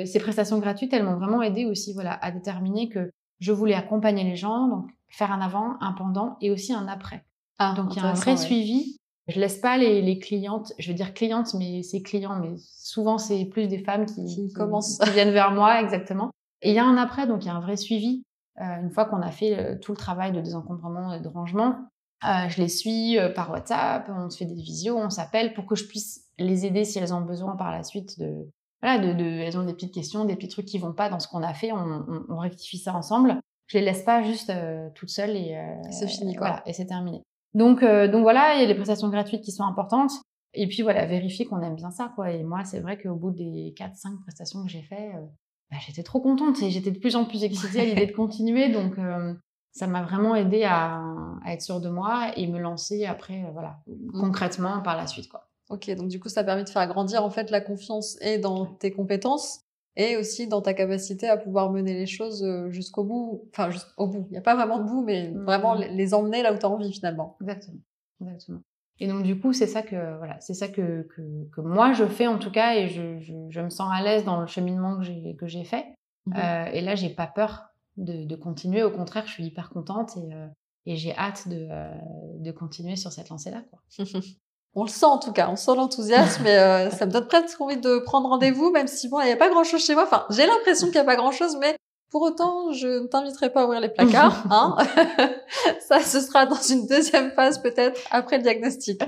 [0.06, 4.24] ces prestations gratuites, elles m'ont vraiment aidé aussi voilà, à déterminer que je voulais accompagner
[4.24, 7.24] les gens, donc faire un avant, un pendant et aussi un après.
[7.58, 10.94] Ah, donc, il y a un vrai suivi je laisse pas les, clientes, je veux
[10.96, 15.32] dire clientes, mais c'est clients, mais souvent c'est plus des femmes qui, commencent, qui viennent
[15.32, 16.32] vers moi, exactement.
[16.62, 18.24] Et il y a un après, donc il y a un vrai suivi.
[18.60, 21.88] Euh, une fois qu'on a fait euh, tout le travail de désencombrement et de rangement,
[22.24, 25.76] euh, je les suis par WhatsApp, on se fait des visios, on s'appelle pour que
[25.76, 28.50] je puisse les aider si elles ont besoin par la suite de,
[28.82, 31.20] voilà, de, de, elles ont des petites questions, des petits trucs qui vont pas dans
[31.20, 33.40] ce qu'on a fait, on, on, rectifie ça ensemble.
[33.68, 34.52] Je les laisse pas juste
[34.96, 35.58] toutes seules et
[35.92, 36.48] c'est fini quoi.
[36.48, 37.24] Voilà, et c'est terminé.
[37.54, 40.12] Donc, euh, donc voilà, il y a les prestations gratuites qui sont importantes.
[40.54, 42.32] Et puis voilà, vérifier qu'on aime bien ça, quoi.
[42.32, 45.26] Et moi, c'est vrai qu'au bout des 4-5 prestations que j'ai fait, euh,
[45.70, 48.70] bah, j'étais trop contente et j'étais de plus en plus excitée à l'idée de continuer.
[48.70, 49.34] Donc, euh,
[49.72, 51.02] ça m'a vraiment aidé à,
[51.44, 54.20] à, être sûre de moi et me lancer après, voilà, mmh.
[54.20, 55.48] concrètement par la suite, quoi.
[55.70, 58.38] Ok, donc du coup, ça a permis de faire grandir en fait la confiance et
[58.38, 59.62] dans tes compétences
[59.96, 64.08] et aussi dans ta capacité à pouvoir mener les choses euh, jusqu'au bout, enfin jusqu'au
[64.08, 64.26] bout.
[64.30, 65.44] Il n'y a pas vraiment de bout, mais mmh.
[65.44, 67.38] vraiment les emmener là où tu as envie finalement.
[67.42, 67.80] Exactement.
[68.22, 68.60] Exactement.
[69.00, 71.22] Et donc du coup, c'est ça que voilà, c'est ça que, que,
[71.56, 74.26] que, moi je fais en tout cas, et je, je, je me sens à l'aise
[74.26, 75.86] dans le cheminement que j'ai que j'ai fait.
[76.28, 77.71] Mmh euh, et là, j'ai pas peur
[78.02, 78.84] de, de, continuer.
[78.84, 80.48] Au contraire, je suis hyper contente et, euh,
[80.86, 81.92] et j'ai hâte de, euh,
[82.40, 83.64] de continuer sur cette lancée là.
[83.70, 83.80] Quoi.
[84.74, 87.60] On le sent en tout cas, on sent l'enthousiasme et euh, ça me donne presque
[87.60, 90.04] envie de prendre rendez-vous, même si bon, il n'y a pas grand-chose chez moi.
[90.04, 91.76] Enfin, j'ai l'impression qu'il n'y a pas grand-chose, mais
[92.10, 94.46] pour autant, je ne t'inviterai pas à ouvrir les placards.
[94.50, 94.78] Hein
[95.82, 99.02] ça, ce sera dans une deuxième phase peut-être après le diagnostic.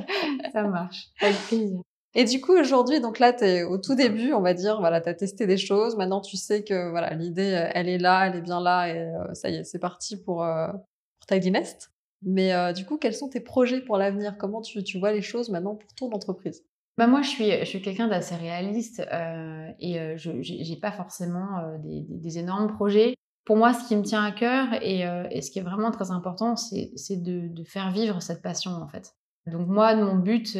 [0.52, 1.80] Ça marche, avec plaisir.
[2.16, 5.02] Et du coup, aujourd'hui, donc là, tu es au tout début, on va dire, voilà,
[5.02, 5.96] tu as testé des choses.
[5.96, 9.34] Maintenant, tu sais que voilà, l'idée, elle est là, elle est bien là, et euh,
[9.34, 11.92] ça y est, c'est parti pour, euh, pour Tidy Nest.
[12.22, 14.38] Mais euh, du coup, quels sont tes projets pour l'avenir?
[14.38, 16.64] Comment tu, tu, vois les choses maintenant pour ton entreprise?
[16.98, 20.92] Bah moi, je suis, je suis quelqu'un d'assez réaliste euh, et euh, je n'ai pas
[20.92, 23.16] forcément euh, des, des, des, énormes projets.
[23.46, 26.12] Pour moi, ce qui me tient à cœur et, et ce qui est vraiment très
[26.12, 29.16] important, c'est de, de, faire vivre cette passion en fait.
[29.52, 30.58] Donc moi, mon but,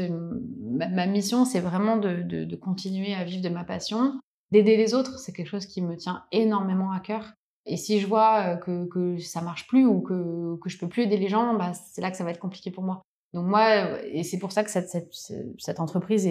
[0.60, 4.20] ma, ma mission, c'est vraiment de, continuer à vivre de ma passion,
[4.52, 5.20] d'aider les autres.
[5.20, 7.34] C'est quelque chose qui me tient énormément à cœur.
[7.66, 11.04] Et si je vois que, que ça marche plus ou que, que je peux plus
[11.04, 13.02] aider les gens, bah, c'est là que ça va être compliqué pour moi.
[13.34, 14.90] Donc moi, et c'est pour ça que cette,
[15.58, 16.30] cette, entreprise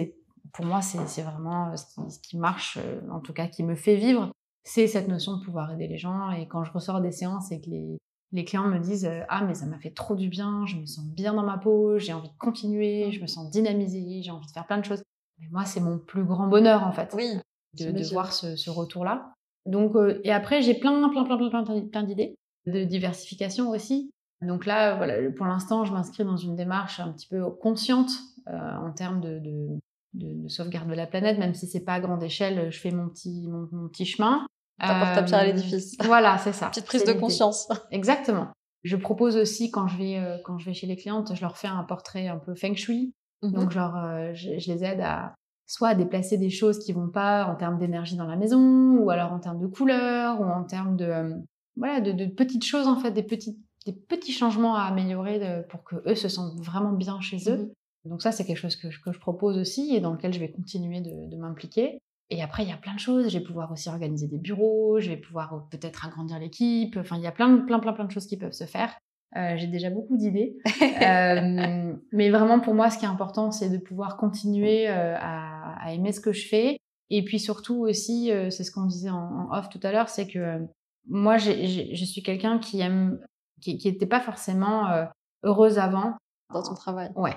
[0.53, 2.77] pour moi, c'est vraiment ce qui, marche,
[3.11, 4.31] en tout cas, qui me fait vivre,
[4.63, 6.31] c'est cette notion de pouvoir aider les gens.
[6.31, 7.97] Et quand je ressors des séances et que les,
[8.33, 11.05] les clients me disent ah mais ça m'a fait trop du bien, je me sens
[11.05, 14.51] bien dans ma peau, j'ai envie de continuer, je me sens dynamisée, j'ai envie de
[14.51, 15.03] faire plein de choses.
[15.39, 17.39] Mais moi, c'est mon plus grand bonheur en fait, oui,
[17.79, 19.33] de, de voir ce, ce retour-là.
[19.65, 24.11] Donc, euh, et après, j'ai plein, plein, plein, plein, plein, plein d'idées de diversification aussi.
[24.41, 28.11] Donc là, voilà, pour l'instant, je m'inscris dans une démarche un petit peu consciente
[28.47, 29.79] euh, en termes de, de,
[30.13, 33.07] de, sauvegarde de la planète, même si c'est pas à grande échelle, je fais mon
[33.09, 34.45] petit, mon, mon petit chemin.
[34.79, 35.95] T'apportes ta pierre à euh, l'édifice.
[36.03, 36.67] Voilà, c'est ça.
[36.67, 37.69] Petite prise de conscience.
[37.91, 38.47] Exactement.
[38.83, 41.57] Je propose aussi quand je vais euh, quand je vais chez les clientes, je leur
[41.57, 43.13] fais un portrait un peu feng shui.
[43.41, 43.95] Mmh Donc genre,
[44.33, 47.77] je, je, les aide à soit à déplacer des choses qui vont pas en termes
[47.77, 51.35] d'énergie dans la maison, ou alors en termes de couleur, ou en termes de euh,
[51.75, 55.67] voilà de, de, petites choses en fait, des petits des petits changements à améliorer de,
[55.67, 57.73] pour que eux se sentent vraiment bien chez eux.
[58.05, 58.09] Mmh.
[58.09, 60.39] Donc ça c'est quelque chose que je, que je, propose aussi et dans lequel je
[60.39, 61.99] vais continuer de, de m'impliquer.
[62.33, 63.29] Et après il y a plein de choses.
[63.29, 66.97] Je vais pouvoir aussi organiser des bureaux, je vais pouvoir euh, peut-être agrandir l'équipe.
[66.97, 68.93] Enfin il y a plein plein plein plein de choses qui peuvent se faire.
[69.35, 70.57] Euh, j'ai déjà beaucoup d'idées.
[71.01, 75.85] euh, mais vraiment, pour moi, ce qui est important, c'est de pouvoir continuer euh, à,
[75.85, 76.77] à, aimer ce que je fais.
[77.09, 80.27] Et puis surtout aussi, c'est ce qu'on disait en, en, off tout à l'heure, c'est
[80.27, 80.59] que
[81.07, 83.19] moi, je suis quelqu'un qui aime,
[83.61, 84.87] qui n'était pas forcément
[85.43, 86.15] heureuse avant.
[86.51, 87.35] Dans ton travail Ouais.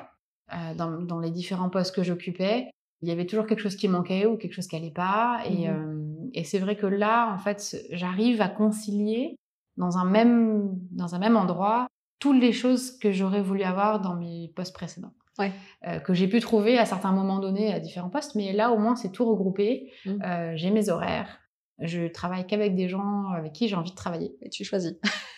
[0.77, 2.71] Dans, dans, les différents postes que j'occupais.
[3.03, 5.41] Il y avait toujours quelque chose qui manquait ou quelque chose qui allait pas.
[5.49, 6.31] Et, Mhm.
[6.35, 9.37] et c'est vrai que là, en fait, j'arrive à concilier
[9.77, 11.87] dans un même, dans un même endroit
[12.19, 15.13] toutes les choses que j'aurais voulu avoir dans mes postes précédents.
[15.39, 15.53] Ouais.
[15.87, 18.35] Euh, que j'ai pu trouver à certains moments donnés à différents postes.
[18.37, 19.93] Mais là, au moins, c'est tout regroupé.
[20.07, 21.39] Euh, j'ai mes horaires.
[21.79, 24.35] Je travaille qu'avec des gens avec qui j'ai envie de travailler.
[24.41, 24.95] Et tu choisis.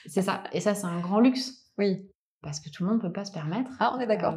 [0.07, 0.44] C'est ça.
[0.53, 1.73] Et ça, c'est un grand luxe.
[1.79, 2.07] Oui.
[2.42, 3.73] Parce que tout le monde ne peut pas se permettre.
[3.81, 4.37] Ah, on est d'accord.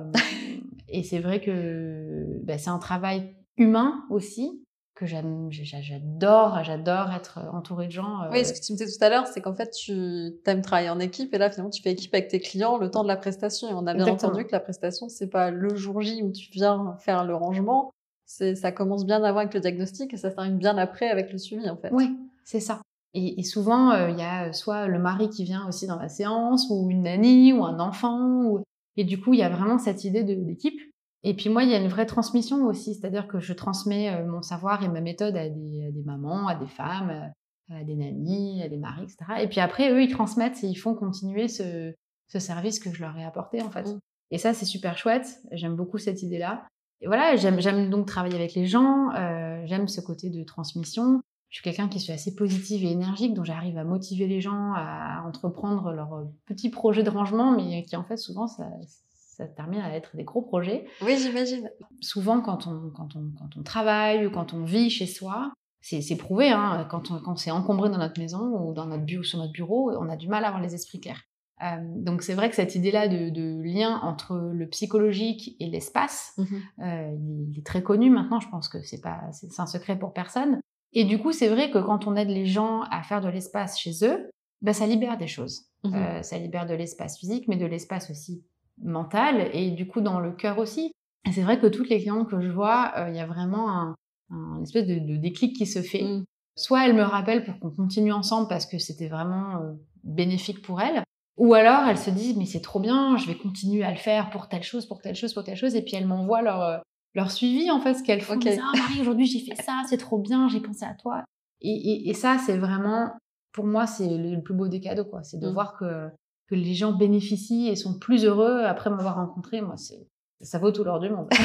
[0.91, 7.39] Euh, et c'est vrai que bah, c'est un travail humain aussi que j'adore, j'adore être
[7.54, 8.21] entourée de gens.
[8.21, 10.62] euh, Oui, ce que tu me disais tout à l'heure, c'est qu'en fait, tu aimes
[10.62, 13.08] travailler en équipe et là, finalement, tu fais équipe avec tes clients le temps de
[13.08, 13.67] la prestation.
[13.67, 14.34] Et on a bien Exactement.
[14.34, 17.91] entendu que la prestation, c'est pas le jour J où tu viens faire le rangement.
[18.27, 21.38] Ça commence bien avant avec le diagnostic et ça se termine bien après avec le
[21.39, 21.89] suivi, en fait.
[21.91, 22.82] Oui, c'est ça.
[23.13, 26.10] Et, et souvent, euh, il y a soit le mari qui vient aussi dans la
[26.10, 28.43] séance, ou une nanny, ou un enfant.
[28.45, 28.63] Ou...
[28.97, 30.80] Et du coup, il y a vraiment cette idée d'équipe.
[31.23, 34.25] Et puis moi, il y a une vraie transmission aussi, c'est-à-dire que je transmets euh,
[34.25, 37.84] mon savoir et ma méthode à des, à des mamans, à des femmes, euh, à
[37.84, 39.17] des nannies, à des maris, etc.
[39.41, 41.93] Et puis après, eux, ils transmettent et ils font continuer ce,
[42.27, 43.88] ce service que je leur ai apporté, en fait.
[43.88, 43.99] Mm.
[44.32, 45.41] Et ça, c'est super chouette.
[45.51, 46.65] J'aime beaucoup cette idée-là.
[47.01, 49.10] Et voilà, j'aime j'aime donc travailler avec les gens.
[49.15, 51.21] euh, j'aime ce côté de transmission.
[51.51, 54.73] Je suis quelqu'un qui suis assez positive et énergique, donc j'arrive à motiver les gens
[54.73, 58.69] à entreprendre leurs euh, petits projets de rangement, mais qui en fait souvent ça,
[59.11, 60.85] ça termine à être des gros projets.
[61.01, 61.69] Oui, j'imagine.
[61.99, 66.15] Souvent quand on, quand on, quand on travaille ou quand on vit chez soi, c'est
[66.15, 69.39] prouvé, hein, quand on, quand c'est encombré dans notre maison ou dans notre bureau, sur
[69.39, 71.21] notre bureau, on a du mal à avoir les esprits clairs.
[71.63, 76.33] Euh, donc c'est vrai que cette idée-là de, de lien entre le psychologique et l'espace,
[76.37, 76.45] Mhm.
[76.79, 77.17] euh,
[77.49, 80.59] il, est très connu maintenant, je pense que c'est pas c'est un secret pour personne.
[80.93, 83.80] Et du coup, c'est vrai que quand on aide les gens à faire de l'espace
[83.80, 84.30] chez eux,
[84.62, 85.65] ben ça libère des choses.
[85.84, 85.93] Mhm.
[85.95, 88.43] Euh, ça libère de l'espace physique, mais de l'espace aussi
[88.84, 90.91] mental et du coup dans le cœur aussi.
[91.32, 93.95] C'est vrai que toutes les clientes que je vois, euh, il y a vraiment un,
[94.32, 96.04] un espèce de, de déclic qui se fait.
[96.04, 96.25] Mm.
[96.56, 99.73] Soit elles me rappellent pour qu'on continue ensemble parce que c'était vraiment euh,
[100.04, 101.04] bénéfique pour elles,
[101.38, 104.30] ou alors elles se disent mais c'est trop bien, je vais continuer à le faire
[104.30, 106.82] pour telle chose, pour telle chose, pour telle chose, et puis elles m'envoient leur
[107.15, 108.36] leur suivi en fait, ce qu'elles font.
[108.36, 108.45] Ok.
[108.45, 111.24] Elles disent, ah Marie aujourd'hui j'ai fait ça, c'est trop bien, j'ai pensé à toi.
[111.62, 113.12] Et, et, et ça c'est vraiment
[113.54, 115.54] pour moi c'est le, le plus beau des cadeaux quoi, c'est de Mm.
[115.54, 116.10] voir que
[116.50, 119.62] que les gens bénéficient et sont plus heureux après m'avoir rencontré.
[119.62, 120.08] Moi c'est
[120.41, 121.30] ça vaut tout l'or du monde.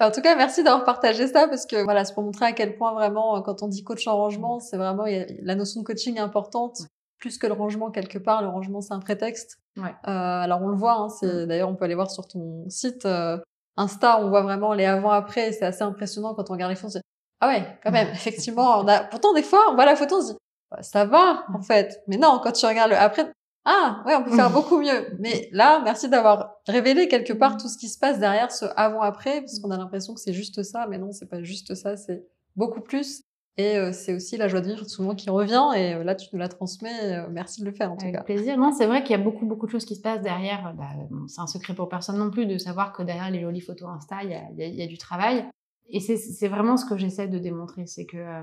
[0.00, 2.76] En tout cas, merci d'avoir partagé ça parce que voilà, c'est pour montrer à quel
[2.76, 5.56] point vraiment, euh, quand on dit coach en rangement, c'est vraiment il y a- la
[5.56, 6.82] notion de coaching est importante.
[7.18, 9.58] Plus que le rangement quelque part, le rangement c'est un prétexte.
[9.76, 9.90] Ouais.
[10.06, 13.06] Euh, alors on le voit, hein, c'est d'ailleurs on peut aller voir sur ton site
[13.06, 13.38] euh,
[13.78, 15.52] Insta, on voit vraiment les avant-après.
[15.52, 16.96] C'est assez impressionnant quand on regarde les photos.
[16.96, 17.04] on se dit,
[17.40, 19.04] Ah ouais, quand même, effectivement, on a.
[19.04, 20.38] Pourtant des fois, on voit la photo, on se dit
[20.70, 22.02] Bah, ça va en fait.
[22.08, 23.30] Mais non, quand tu regardes le après,
[23.64, 25.16] ah ouais, on peut faire beaucoup mieux.
[25.20, 29.40] Mais là, merci d'avoir révélé quelque part tout ce qui se passe derrière ce avant-après,
[29.42, 32.26] parce qu'on a l'impression que c'est juste ça, mais non, c'est pas juste ça, c'est
[32.56, 33.22] beaucoup plus.
[33.58, 35.64] Et euh, c'est aussi la joie de vivre souvent qui revient.
[35.76, 36.88] Et euh, là, tu nous la transmets.
[37.16, 38.22] euh, merci de le faire en tout Avec cas.
[38.22, 38.56] plaisir.
[38.56, 40.72] Non, c'est vrai qu'il y a beaucoup, beaucoup de choses qui se passent derrière.
[40.78, 43.60] Bah, bon, c'est un secret pour personne non plus de savoir que derrière les jolies
[43.60, 45.44] photos Insta, il y a, il y a- il y a du travail.
[45.90, 48.42] Et c'est- vraiment ce que j'essaie de démontrer, c'est que euh,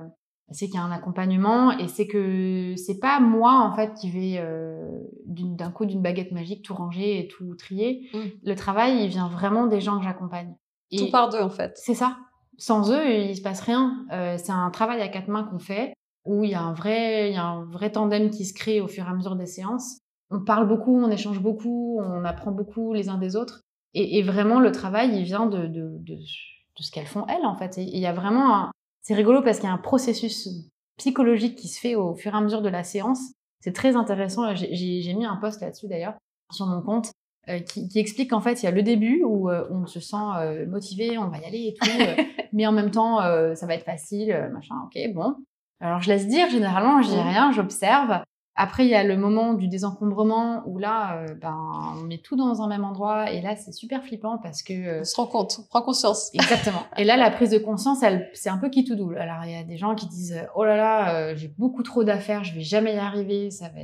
[0.51, 4.09] c'est qu'il y a un accompagnement et c'est que c'est pas moi en fait qui
[4.11, 8.09] vais euh, d'un coup d'une baguette magique tout ranger et tout trier.
[8.13, 8.19] Mm.
[8.43, 10.55] Le travail, il vient vraiment des gens que j'accompagne.
[10.95, 11.71] Tout par deux en fait.
[11.75, 12.17] c'est ça.
[12.57, 14.05] Sans eux, il se passe rien.
[14.11, 15.93] Euh, c'est un travail à quatre mains qu'on fait,
[16.25, 18.81] où il y a un vrai, il y a un vrai tandem qui se crée
[18.81, 19.99] au fur et à mesure des séances.
[20.31, 23.61] On parle beaucoup, on échange beaucoup, on apprend beaucoup les uns des autres.
[23.97, 26.17] Et, vraiment, le travail, il vient de, de, de,
[26.77, 27.77] ce qu'elles font elles, en fait.
[27.77, 28.71] Il y a vraiment un...
[29.01, 30.49] C'est rigolo parce qu'il y a un processus
[30.97, 33.19] psychologique qui se fait au fur et à mesure de la séance.
[33.61, 34.53] C'est très intéressant.
[34.53, 36.15] J'ai mis un post là-dessus, d'ailleurs,
[36.51, 37.11] sur mon compte,
[37.49, 39.99] euh, qui, qui explique qu'en fait, il y a le début où euh, on se
[39.99, 43.55] sent euh, motivé, on va y aller et tout, euh, mais en même temps, euh,
[43.55, 45.35] ça va être facile, machin, ok, bon.
[45.79, 48.21] Alors, je laisse dire, généralement, je dis rien, j'observe.
[48.57, 51.57] Après, il y a le moment du désencombrement où là, euh, ben,
[51.97, 54.73] on met tout dans un même endroit et là, c'est super flippant parce que...
[54.73, 56.29] euh, On se rend compte, on prend conscience.
[56.33, 56.83] Exactement.
[56.95, 59.17] Et là, la prise de conscience, elle, c'est un peu qui tout double.
[59.17, 61.83] Alors, il y a des gens qui disent, euh, oh là là, euh, j'ai beaucoup
[61.83, 63.81] trop d'affaires, je vais jamais y arriver, ça va...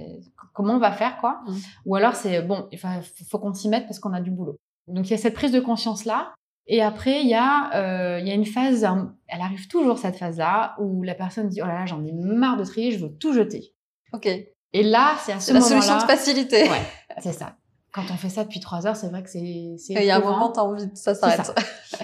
[0.54, 1.42] comment on va faire, quoi?
[1.46, 1.54] Mm.
[1.88, 4.56] Ou alors, c'est, bon, il faut, qu'on s'y mette parce qu'on a du boulot.
[4.88, 6.34] Donc, il y a cette prise de conscience-là.
[6.68, 8.88] Et après, il y, a, il y a une phase,
[9.28, 12.56] elle arrive toujours cette phase-là, où la personne dit, oh là là, j'en ai marre
[12.56, 13.74] de trier, je veux tout jeter.
[14.14, 14.30] Ok.
[14.74, 15.82] Et là, c'est à ce C'est la moment-là...
[15.82, 16.70] solution de facilité.
[16.70, 16.82] Ouais,
[17.22, 17.56] c'est ça.
[17.92, 19.40] Quand on fait ça depuis trois heures, c'est vrai que c'est...
[19.40, 21.54] il y a un moment, t'as envie de ça s'arrête.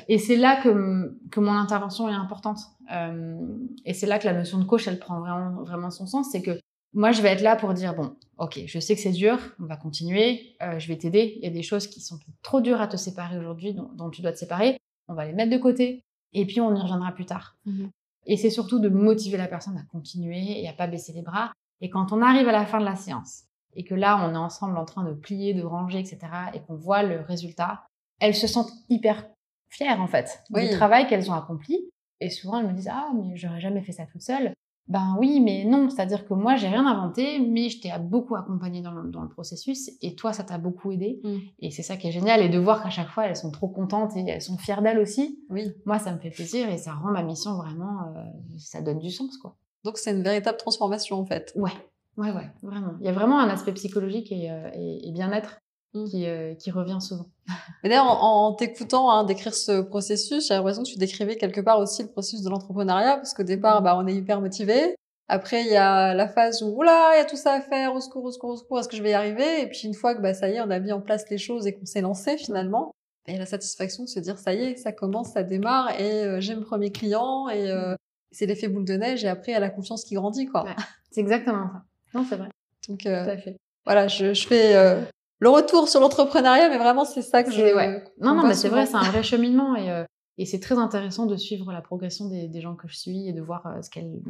[0.09, 2.59] Et c'est là que, que mon intervention est importante.
[2.91, 3.37] Euh,
[3.85, 6.27] et c'est là que la notion de coach, elle prend vraiment, vraiment son sens.
[6.31, 6.59] C'est que
[6.93, 9.65] moi, je vais être là pour dire, bon, ok, je sais que c'est dur, on
[9.65, 11.35] va continuer, euh, je vais t'aider.
[11.37, 14.09] Il y a des choses qui sont trop dures à te séparer aujourd'hui, dont, dont
[14.09, 14.77] tu dois te séparer.
[15.07, 16.03] on va les mettre de côté,
[16.33, 17.55] et puis on y reviendra plus tard.
[17.65, 17.89] Mhm.
[18.25, 21.53] Et c'est surtout de motiver la personne à continuer et à pas baisser les bras.
[21.81, 23.43] Et quand on arrive à la fin de la séance,
[23.75, 26.19] et que là, on est ensemble en train de plier, de ranger, etc.,
[26.53, 27.83] et qu'on voit le résultat,
[28.19, 29.27] elles se sentent hyper
[29.69, 30.69] fières, en fait, Oui.
[30.69, 31.77] du travail qu'elles ont accompli.
[32.19, 34.53] Et souvent, elles me disent, ah, mais j'aurais jamais fait ça toute seule.
[34.87, 38.81] Ben oui, mais non, c'est-à-dire que moi, j'ai rien inventé, mais je t'ai beaucoup accompagné
[38.81, 41.19] dans le, dans le processus, et toi, ça t'a beaucoup aidé.
[41.23, 41.37] Mm.
[41.59, 43.67] Et c'est ça qui est génial, et de voir qu'à chaque fois, elles sont trop
[43.67, 45.43] contentes et elles sont fières d'elles aussi.
[45.49, 45.73] Oui.
[45.85, 48.23] Moi, ça me fait plaisir, et ça rend ma mission vraiment, euh,
[48.57, 49.57] ça donne du sens, quoi.
[49.87, 51.51] Donc c'est une véritable transformation en fait.
[51.55, 51.71] Ouais,
[52.17, 52.93] ouais, ouais, vraiment.
[52.99, 55.57] Il y a vraiment un aspect psychologique et, euh, et- et bien-être
[55.93, 56.03] Mm.
[56.09, 57.27] qui, euh, qui revient souvent.
[57.83, 61.61] Mais d'ailleurs, en, en t'écoutant hein, décrire ce processus, j'ai l'impression que tu décrivais quelque
[61.61, 64.95] part aussi le processus de l'entrepreneuriat, parce qu'au départ, bah, on est hyper motivé.
[65.29, 67.95] Après, il y a la phase où, oula, il y a tout ça à faire,
[67.95, 69.61] au secours, au secours, au secours, est-ce que je vais y arriver?
[69.61, 71.37] Et puis une fois que, bah, ça y est, on a mis en place les
[71.37, 72.91] choses et qu'on s'est lancé finalement,
[73.27, 75.89] il y a la satisfaction de se dire, ça y est, ça commence, ça démarre,
[75.99, 77.95] et euh, j'ai mon premier client, et euh,
[78.31, 80.63] c'est l'effet boule de neige, et après, il y a la confiance qui grandit, quoi.
[80.63, 80.75] Ouais.
[81.11, 81.83] C'est exactement ça.
[82.13, 82.49] Non, c'est vrai,
[82.87, 83.57] Donc, tout euh, à fait.
[83.85, 85.01] voilà, je, je fais euh,
[85.39, 87.61] le retour sur l'entrepreneuriat, mais vraiment, c'est ça que je...
[87.75, 88.03] Ouais.
[88.19, 90.03] Non, non, mais c'est vrai, c'est un vrai cheminement et, euh,
[90.37, 93.33] et c'est très intéressant de suivre la progression des, des gens que je suis et
[93.33, 94.21] de voir euh, ce qu'elles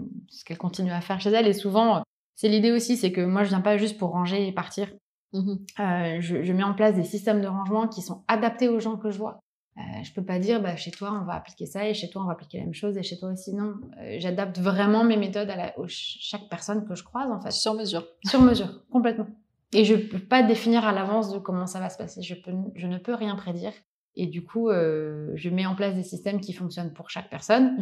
[0.45, 1.47] qu'elles continuent à faire chez elles.
[1.47, 2.03] Et souvent,
[2.35, 4.89] c'est l'idée aussi, c'est que moi, je viens pas juste pour ranger et partir.
[5.33, 9.11] Je, je mets en place des systèmes de rangement qui sont adaptés aux gens que
[9.11, 9.39] je vois.
[9.77, 12.23] Euh, je peux pas dire, bah, chez toi, on va appliquer ça, et chez toi,
[12.23, 13.75] on va appliquer la même chose, et chez toi aussi, non.
[14.01, 17.51] Euh, J'adapte vraiment mes méthodes à la, chaque personne que je croise, en fait.
[17.51, 18.07] Sur mesure.
[18.25, 19.27] Sur mesure, complètement.
[19.73, 22.21] Et je peux pas définir à l'avance de comment ça va se passer.
[22.23, 23.73] Je, peux, je ne peux rien prédire.
[24.15, 27.77] Et du coup, euh, je mets en place des systèmes qui fonctionnent pour chaque personne.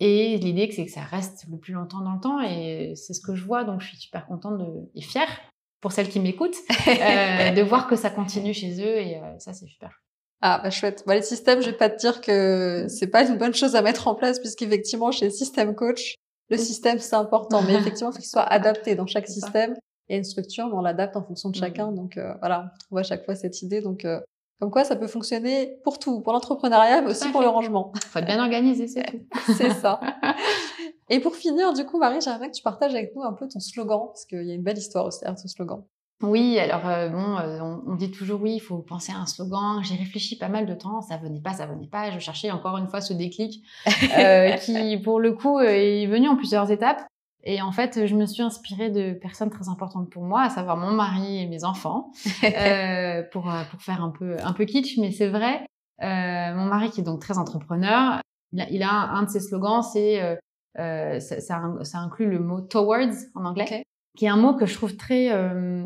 [0.00, 2.40] Et l'idée, c'est que ça reste le plus longtemps dans le temps.
[2.40, 3.64] Et c'est ce que je vois.
[3.64, 5.28] Donc, je suis super contente de, et fière
[5.82, 6.56] pour celles qui m'écoutent
[6.88, 8.96] euh, de voir que ça continue chez eux.
[8.96, 10.03] Et ça, c'est super.
[10.46, 11.04] Ah, bah chouette.
[11.06, 13.80] Bah, les systèmes, je vais pas te dire que c'est pas une bonne chose à
[13.82, 16.16] mettre en place, puisqu'effectivement, chez System Coach,
[16.50, 17.62] le système, c'est important.
[17.62, 19.74] Mais effectivement, il faut qu'il soit adapté dans chaque système.
[20.10, 21.60] Et une structure, mais on l'adapte en fonction de Mhm.
[21.64, 21.92] chacun.
[21.92, 23.80] Donc, euh, voilà, on retrouve à chaque fois cette idée.
[23.80, 24.20] Donc, euh,
[24.60, 27.90] comme quoi, ça peut fonctionner pour tout, pour l'entrepreneuriat, mais aussi pour le rangement.
[28.10, 29.20] faut être bien organisé, c'est tout.
[29.56, 29.98] c'est ça.
[31.08, 33.60] Et pour finir, du coup, Marie, j'aimerais que tu partages avec nous un peu ton
[33.60, 35.82] slogan, parce qu'il y a une belle histoire aussi derrière ce slogan.
[36.22, 39.26] Oui, alors euh, bon, euh, on, on dit toujours oui, il faut penser à un
[39.26, 39.82] slogan.
[39.82, 42.10] J'ai réfléchi pas mal de temps, ça venait pas, ça venait pas.
[42.10, 43.64] Je cherchais encore une fois ce déclic
[44.16, 47.04] euh, qui, pour le coup, est venu en plusieurs étapes.
[47.42, 50.78] Et en fait, je me suis inspirée de personnes très importantes pour moi, à savoir
[50.78, 52.10] mon mari et mes enfants,
[53.32, 55.66] pour pour faire un peu un peu kitsch, mais c'est vrai.
[56.00, 58.22] Mon mari qui est donc très entrepreneur,
[58.52, 60.38] il a, il a un, un de ses slogans, c'est
[60.74, 63.84] ça, ça, ça inclut le mot towards en anglais.
[64.16, 65.84] Qui est un mot que je trouve très, euh,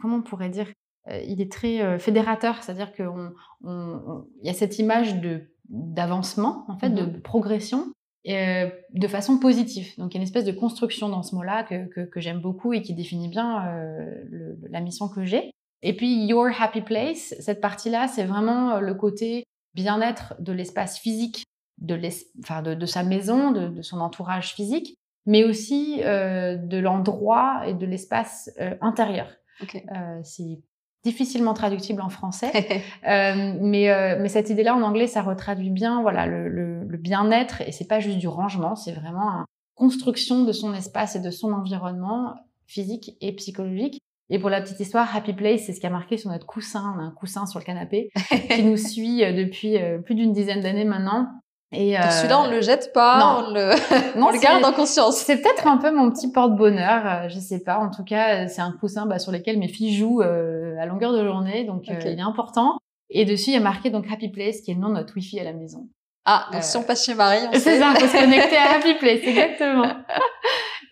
[0.00, 0.68] comment on pourrait dire,
[1.08, 3.30] Euh, il est très euh, fédérateur, c'est-à-dire qu'il on,
[3.62, 7.92] on- il y a cette image de d'avancement, en fait, de progression,
[8.28, 9.88] euh, de façon positive.
[9.98, 12.40] Donc il y a une espèce de construction dans ce mot-là que, que, que j'aime
[12.40, 15.50] beaucoup et qui définit bien euh, le- la mission que j'ai.
[15.82, 21.44] Et puis Your Happy Place, cette partie-là, c'est vraiment le côté bien-être de l'espace physique,
[21.78, 26.56] de, l'es- enfin, de, de sa maison, de, de son entourage physique, mais aussi euh,
[26.56, 29.28] de l'endroit et de l'espace euh, intérieur.
[29.74, 30.60] Euh, c'est
[31.02, 32.50] difficilement traductible en français,
[33.04, 37.70] mais, mais cette idée-là en anglais, ça retraduit bien voilà le, le, le bien-être et
[37.70, 39.44] c'est pas juste du rangement, c'est vraiment une
[39.76, 42.34] construction de son espace et de son environnement
[42.66, 44.00] physique et psychologique.
[44.30, 46.94] Et pour la petite histoire, Happy Place, c'est ce qui a marqué sur notre coussin.
[46.96, 48.10] On a un coussin sur le canapé
[48.50, 51.28] qui nous suit depuis plus d'une dizaine d'années maintenant.
[51.72, 53.48] Et euh, celui-là, on le jette pas, non.
[53.48, 53.70] on le,
[54.18, 55.16] non, on le garde en conscience.
[55.16, 57.78] c'est peut-être un peu mon petit porte-bonheur, euh, je sais pas.
[57.78, 60.86] En tout cas, euh, c'est un coussin bah, sur lequel mes filles jouent euh, à
[60.86, 62.02] longueur de journée, donc euh, Ok.
[62.04, 62.78] il est important.
[63.10, 65.14] Et dessus, il y a marqué donc Happy Place, qui est le nom de notre
[65.16, 65.88] Wi-Fi à la maison.
[66.24, 68.76] Ah, donc Euh, si on passe chez Marie, on C'est ça, faut se connecter à
[68.76, 69.86] Happy Place, exactement.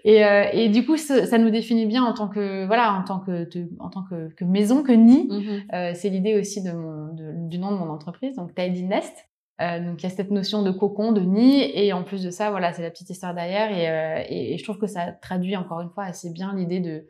[0.05, 3.05] Et, euh, et du coup, ça, ça nous définit bien en tant que voilà, en
[3.05, 5.29] tant que de- en tant que, que maison, que nid.
[5.73, 9.27] Euh, c'est l'idée aussi de mon, de- du nom de mon entreprise, donc Tidy Nest.
[9.61, 12.31] Euh, donc il y a cette notion de cocon, de nid, et en plus de
[12.31, 15.13] ça, voilà, c'est la petite histoire derrière, et, euh, et, et je trouve que ça
[15.13, 17.07] traduit encore une fois assez bien l'idée de,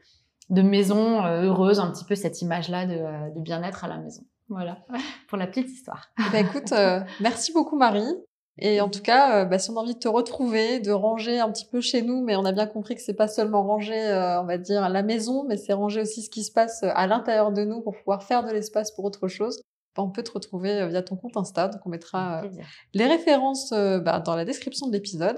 [0.50, 4.22] de maison euh, heureuse, un petit peu cette image-là de, de bien-être à la maison.
[4.48, 4.78] Voilà,
[5.28, 6.10] pour la petite histoire.
[6.32, 6.74] Ben, écoute,
[7.20, 8.14] merci beaucoup Marie.
[8.58, 11.50] Et en tout cas, bah, si on a envie de te retrouver, de ranger un
[11.50, 14.44] petit peu chez nous, mais on a bien compris que c'est pas seulement ranger, on
[14.44, 17.64] va dire, la maison, mais c'est ranger aussi ce qui se passe à l'intérieur de
[17.64, 19.60] nous pour pouvoir faire de l'espace pour autre chose.
[19.96, 22.48] Bah, on peut te retrouver euh, via ton compte Insta, donc on mettra euh,
[22.94, 25.36] les références euh, bah, dans la description de l'épisode.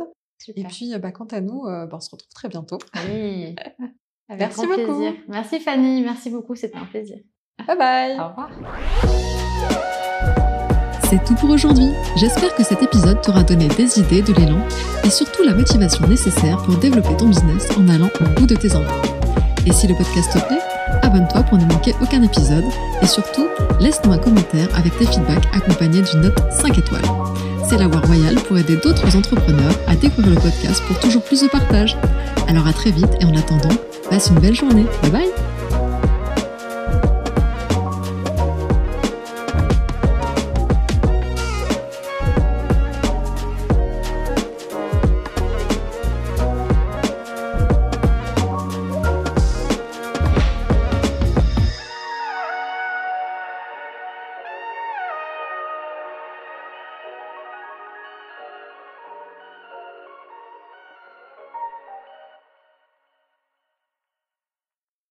[0.54, 2.78] Et puis, bah, quant à nous, euh, bah, on se retrouve très bientôt.
[3.08, 3.54] Oui.
[4.28, 4.98] Avec Merci grand beaucoup.
[4.98, 5.12] plaisir.
[5.28, 7.18] Merci Fanny, merci beaucoup, c'était un plaisir.
[7.66, 8.50] Bye bye Au revoir.
[11.08, 11.90] C'est tout pour aujourd'hui.
[12.16, 14.58] J'espère que cet épisode t'aura donné des idées, de l'élan
[15.04, 18.74] et surtout la motivation nécessaire pour développer ton business en allant au bout de tes
[18.74, 19.08] envies.
[19.64, 20.58] Et si le podcast te plaît,
[21.06, 22.64] abonne-toi pour ne manquer aucun épisode
[23.02, 23.46] et surtout,
[23.80, 27.02] laisse-moi un commentaire avec tes feedbacks accompagnés d'une note 5 étoiles.
[27.68, 31.42] C'est la voie royale pour aider d'autres entrepreneurs à découvrir le podcast pour toujours plus
[31.42, 31.96] de partage.
[32.48, 33.74] Alors à très vite et en attendant,
[34.10, 34.86] passe une belle journée.
[35.02, 35.45] Bye bye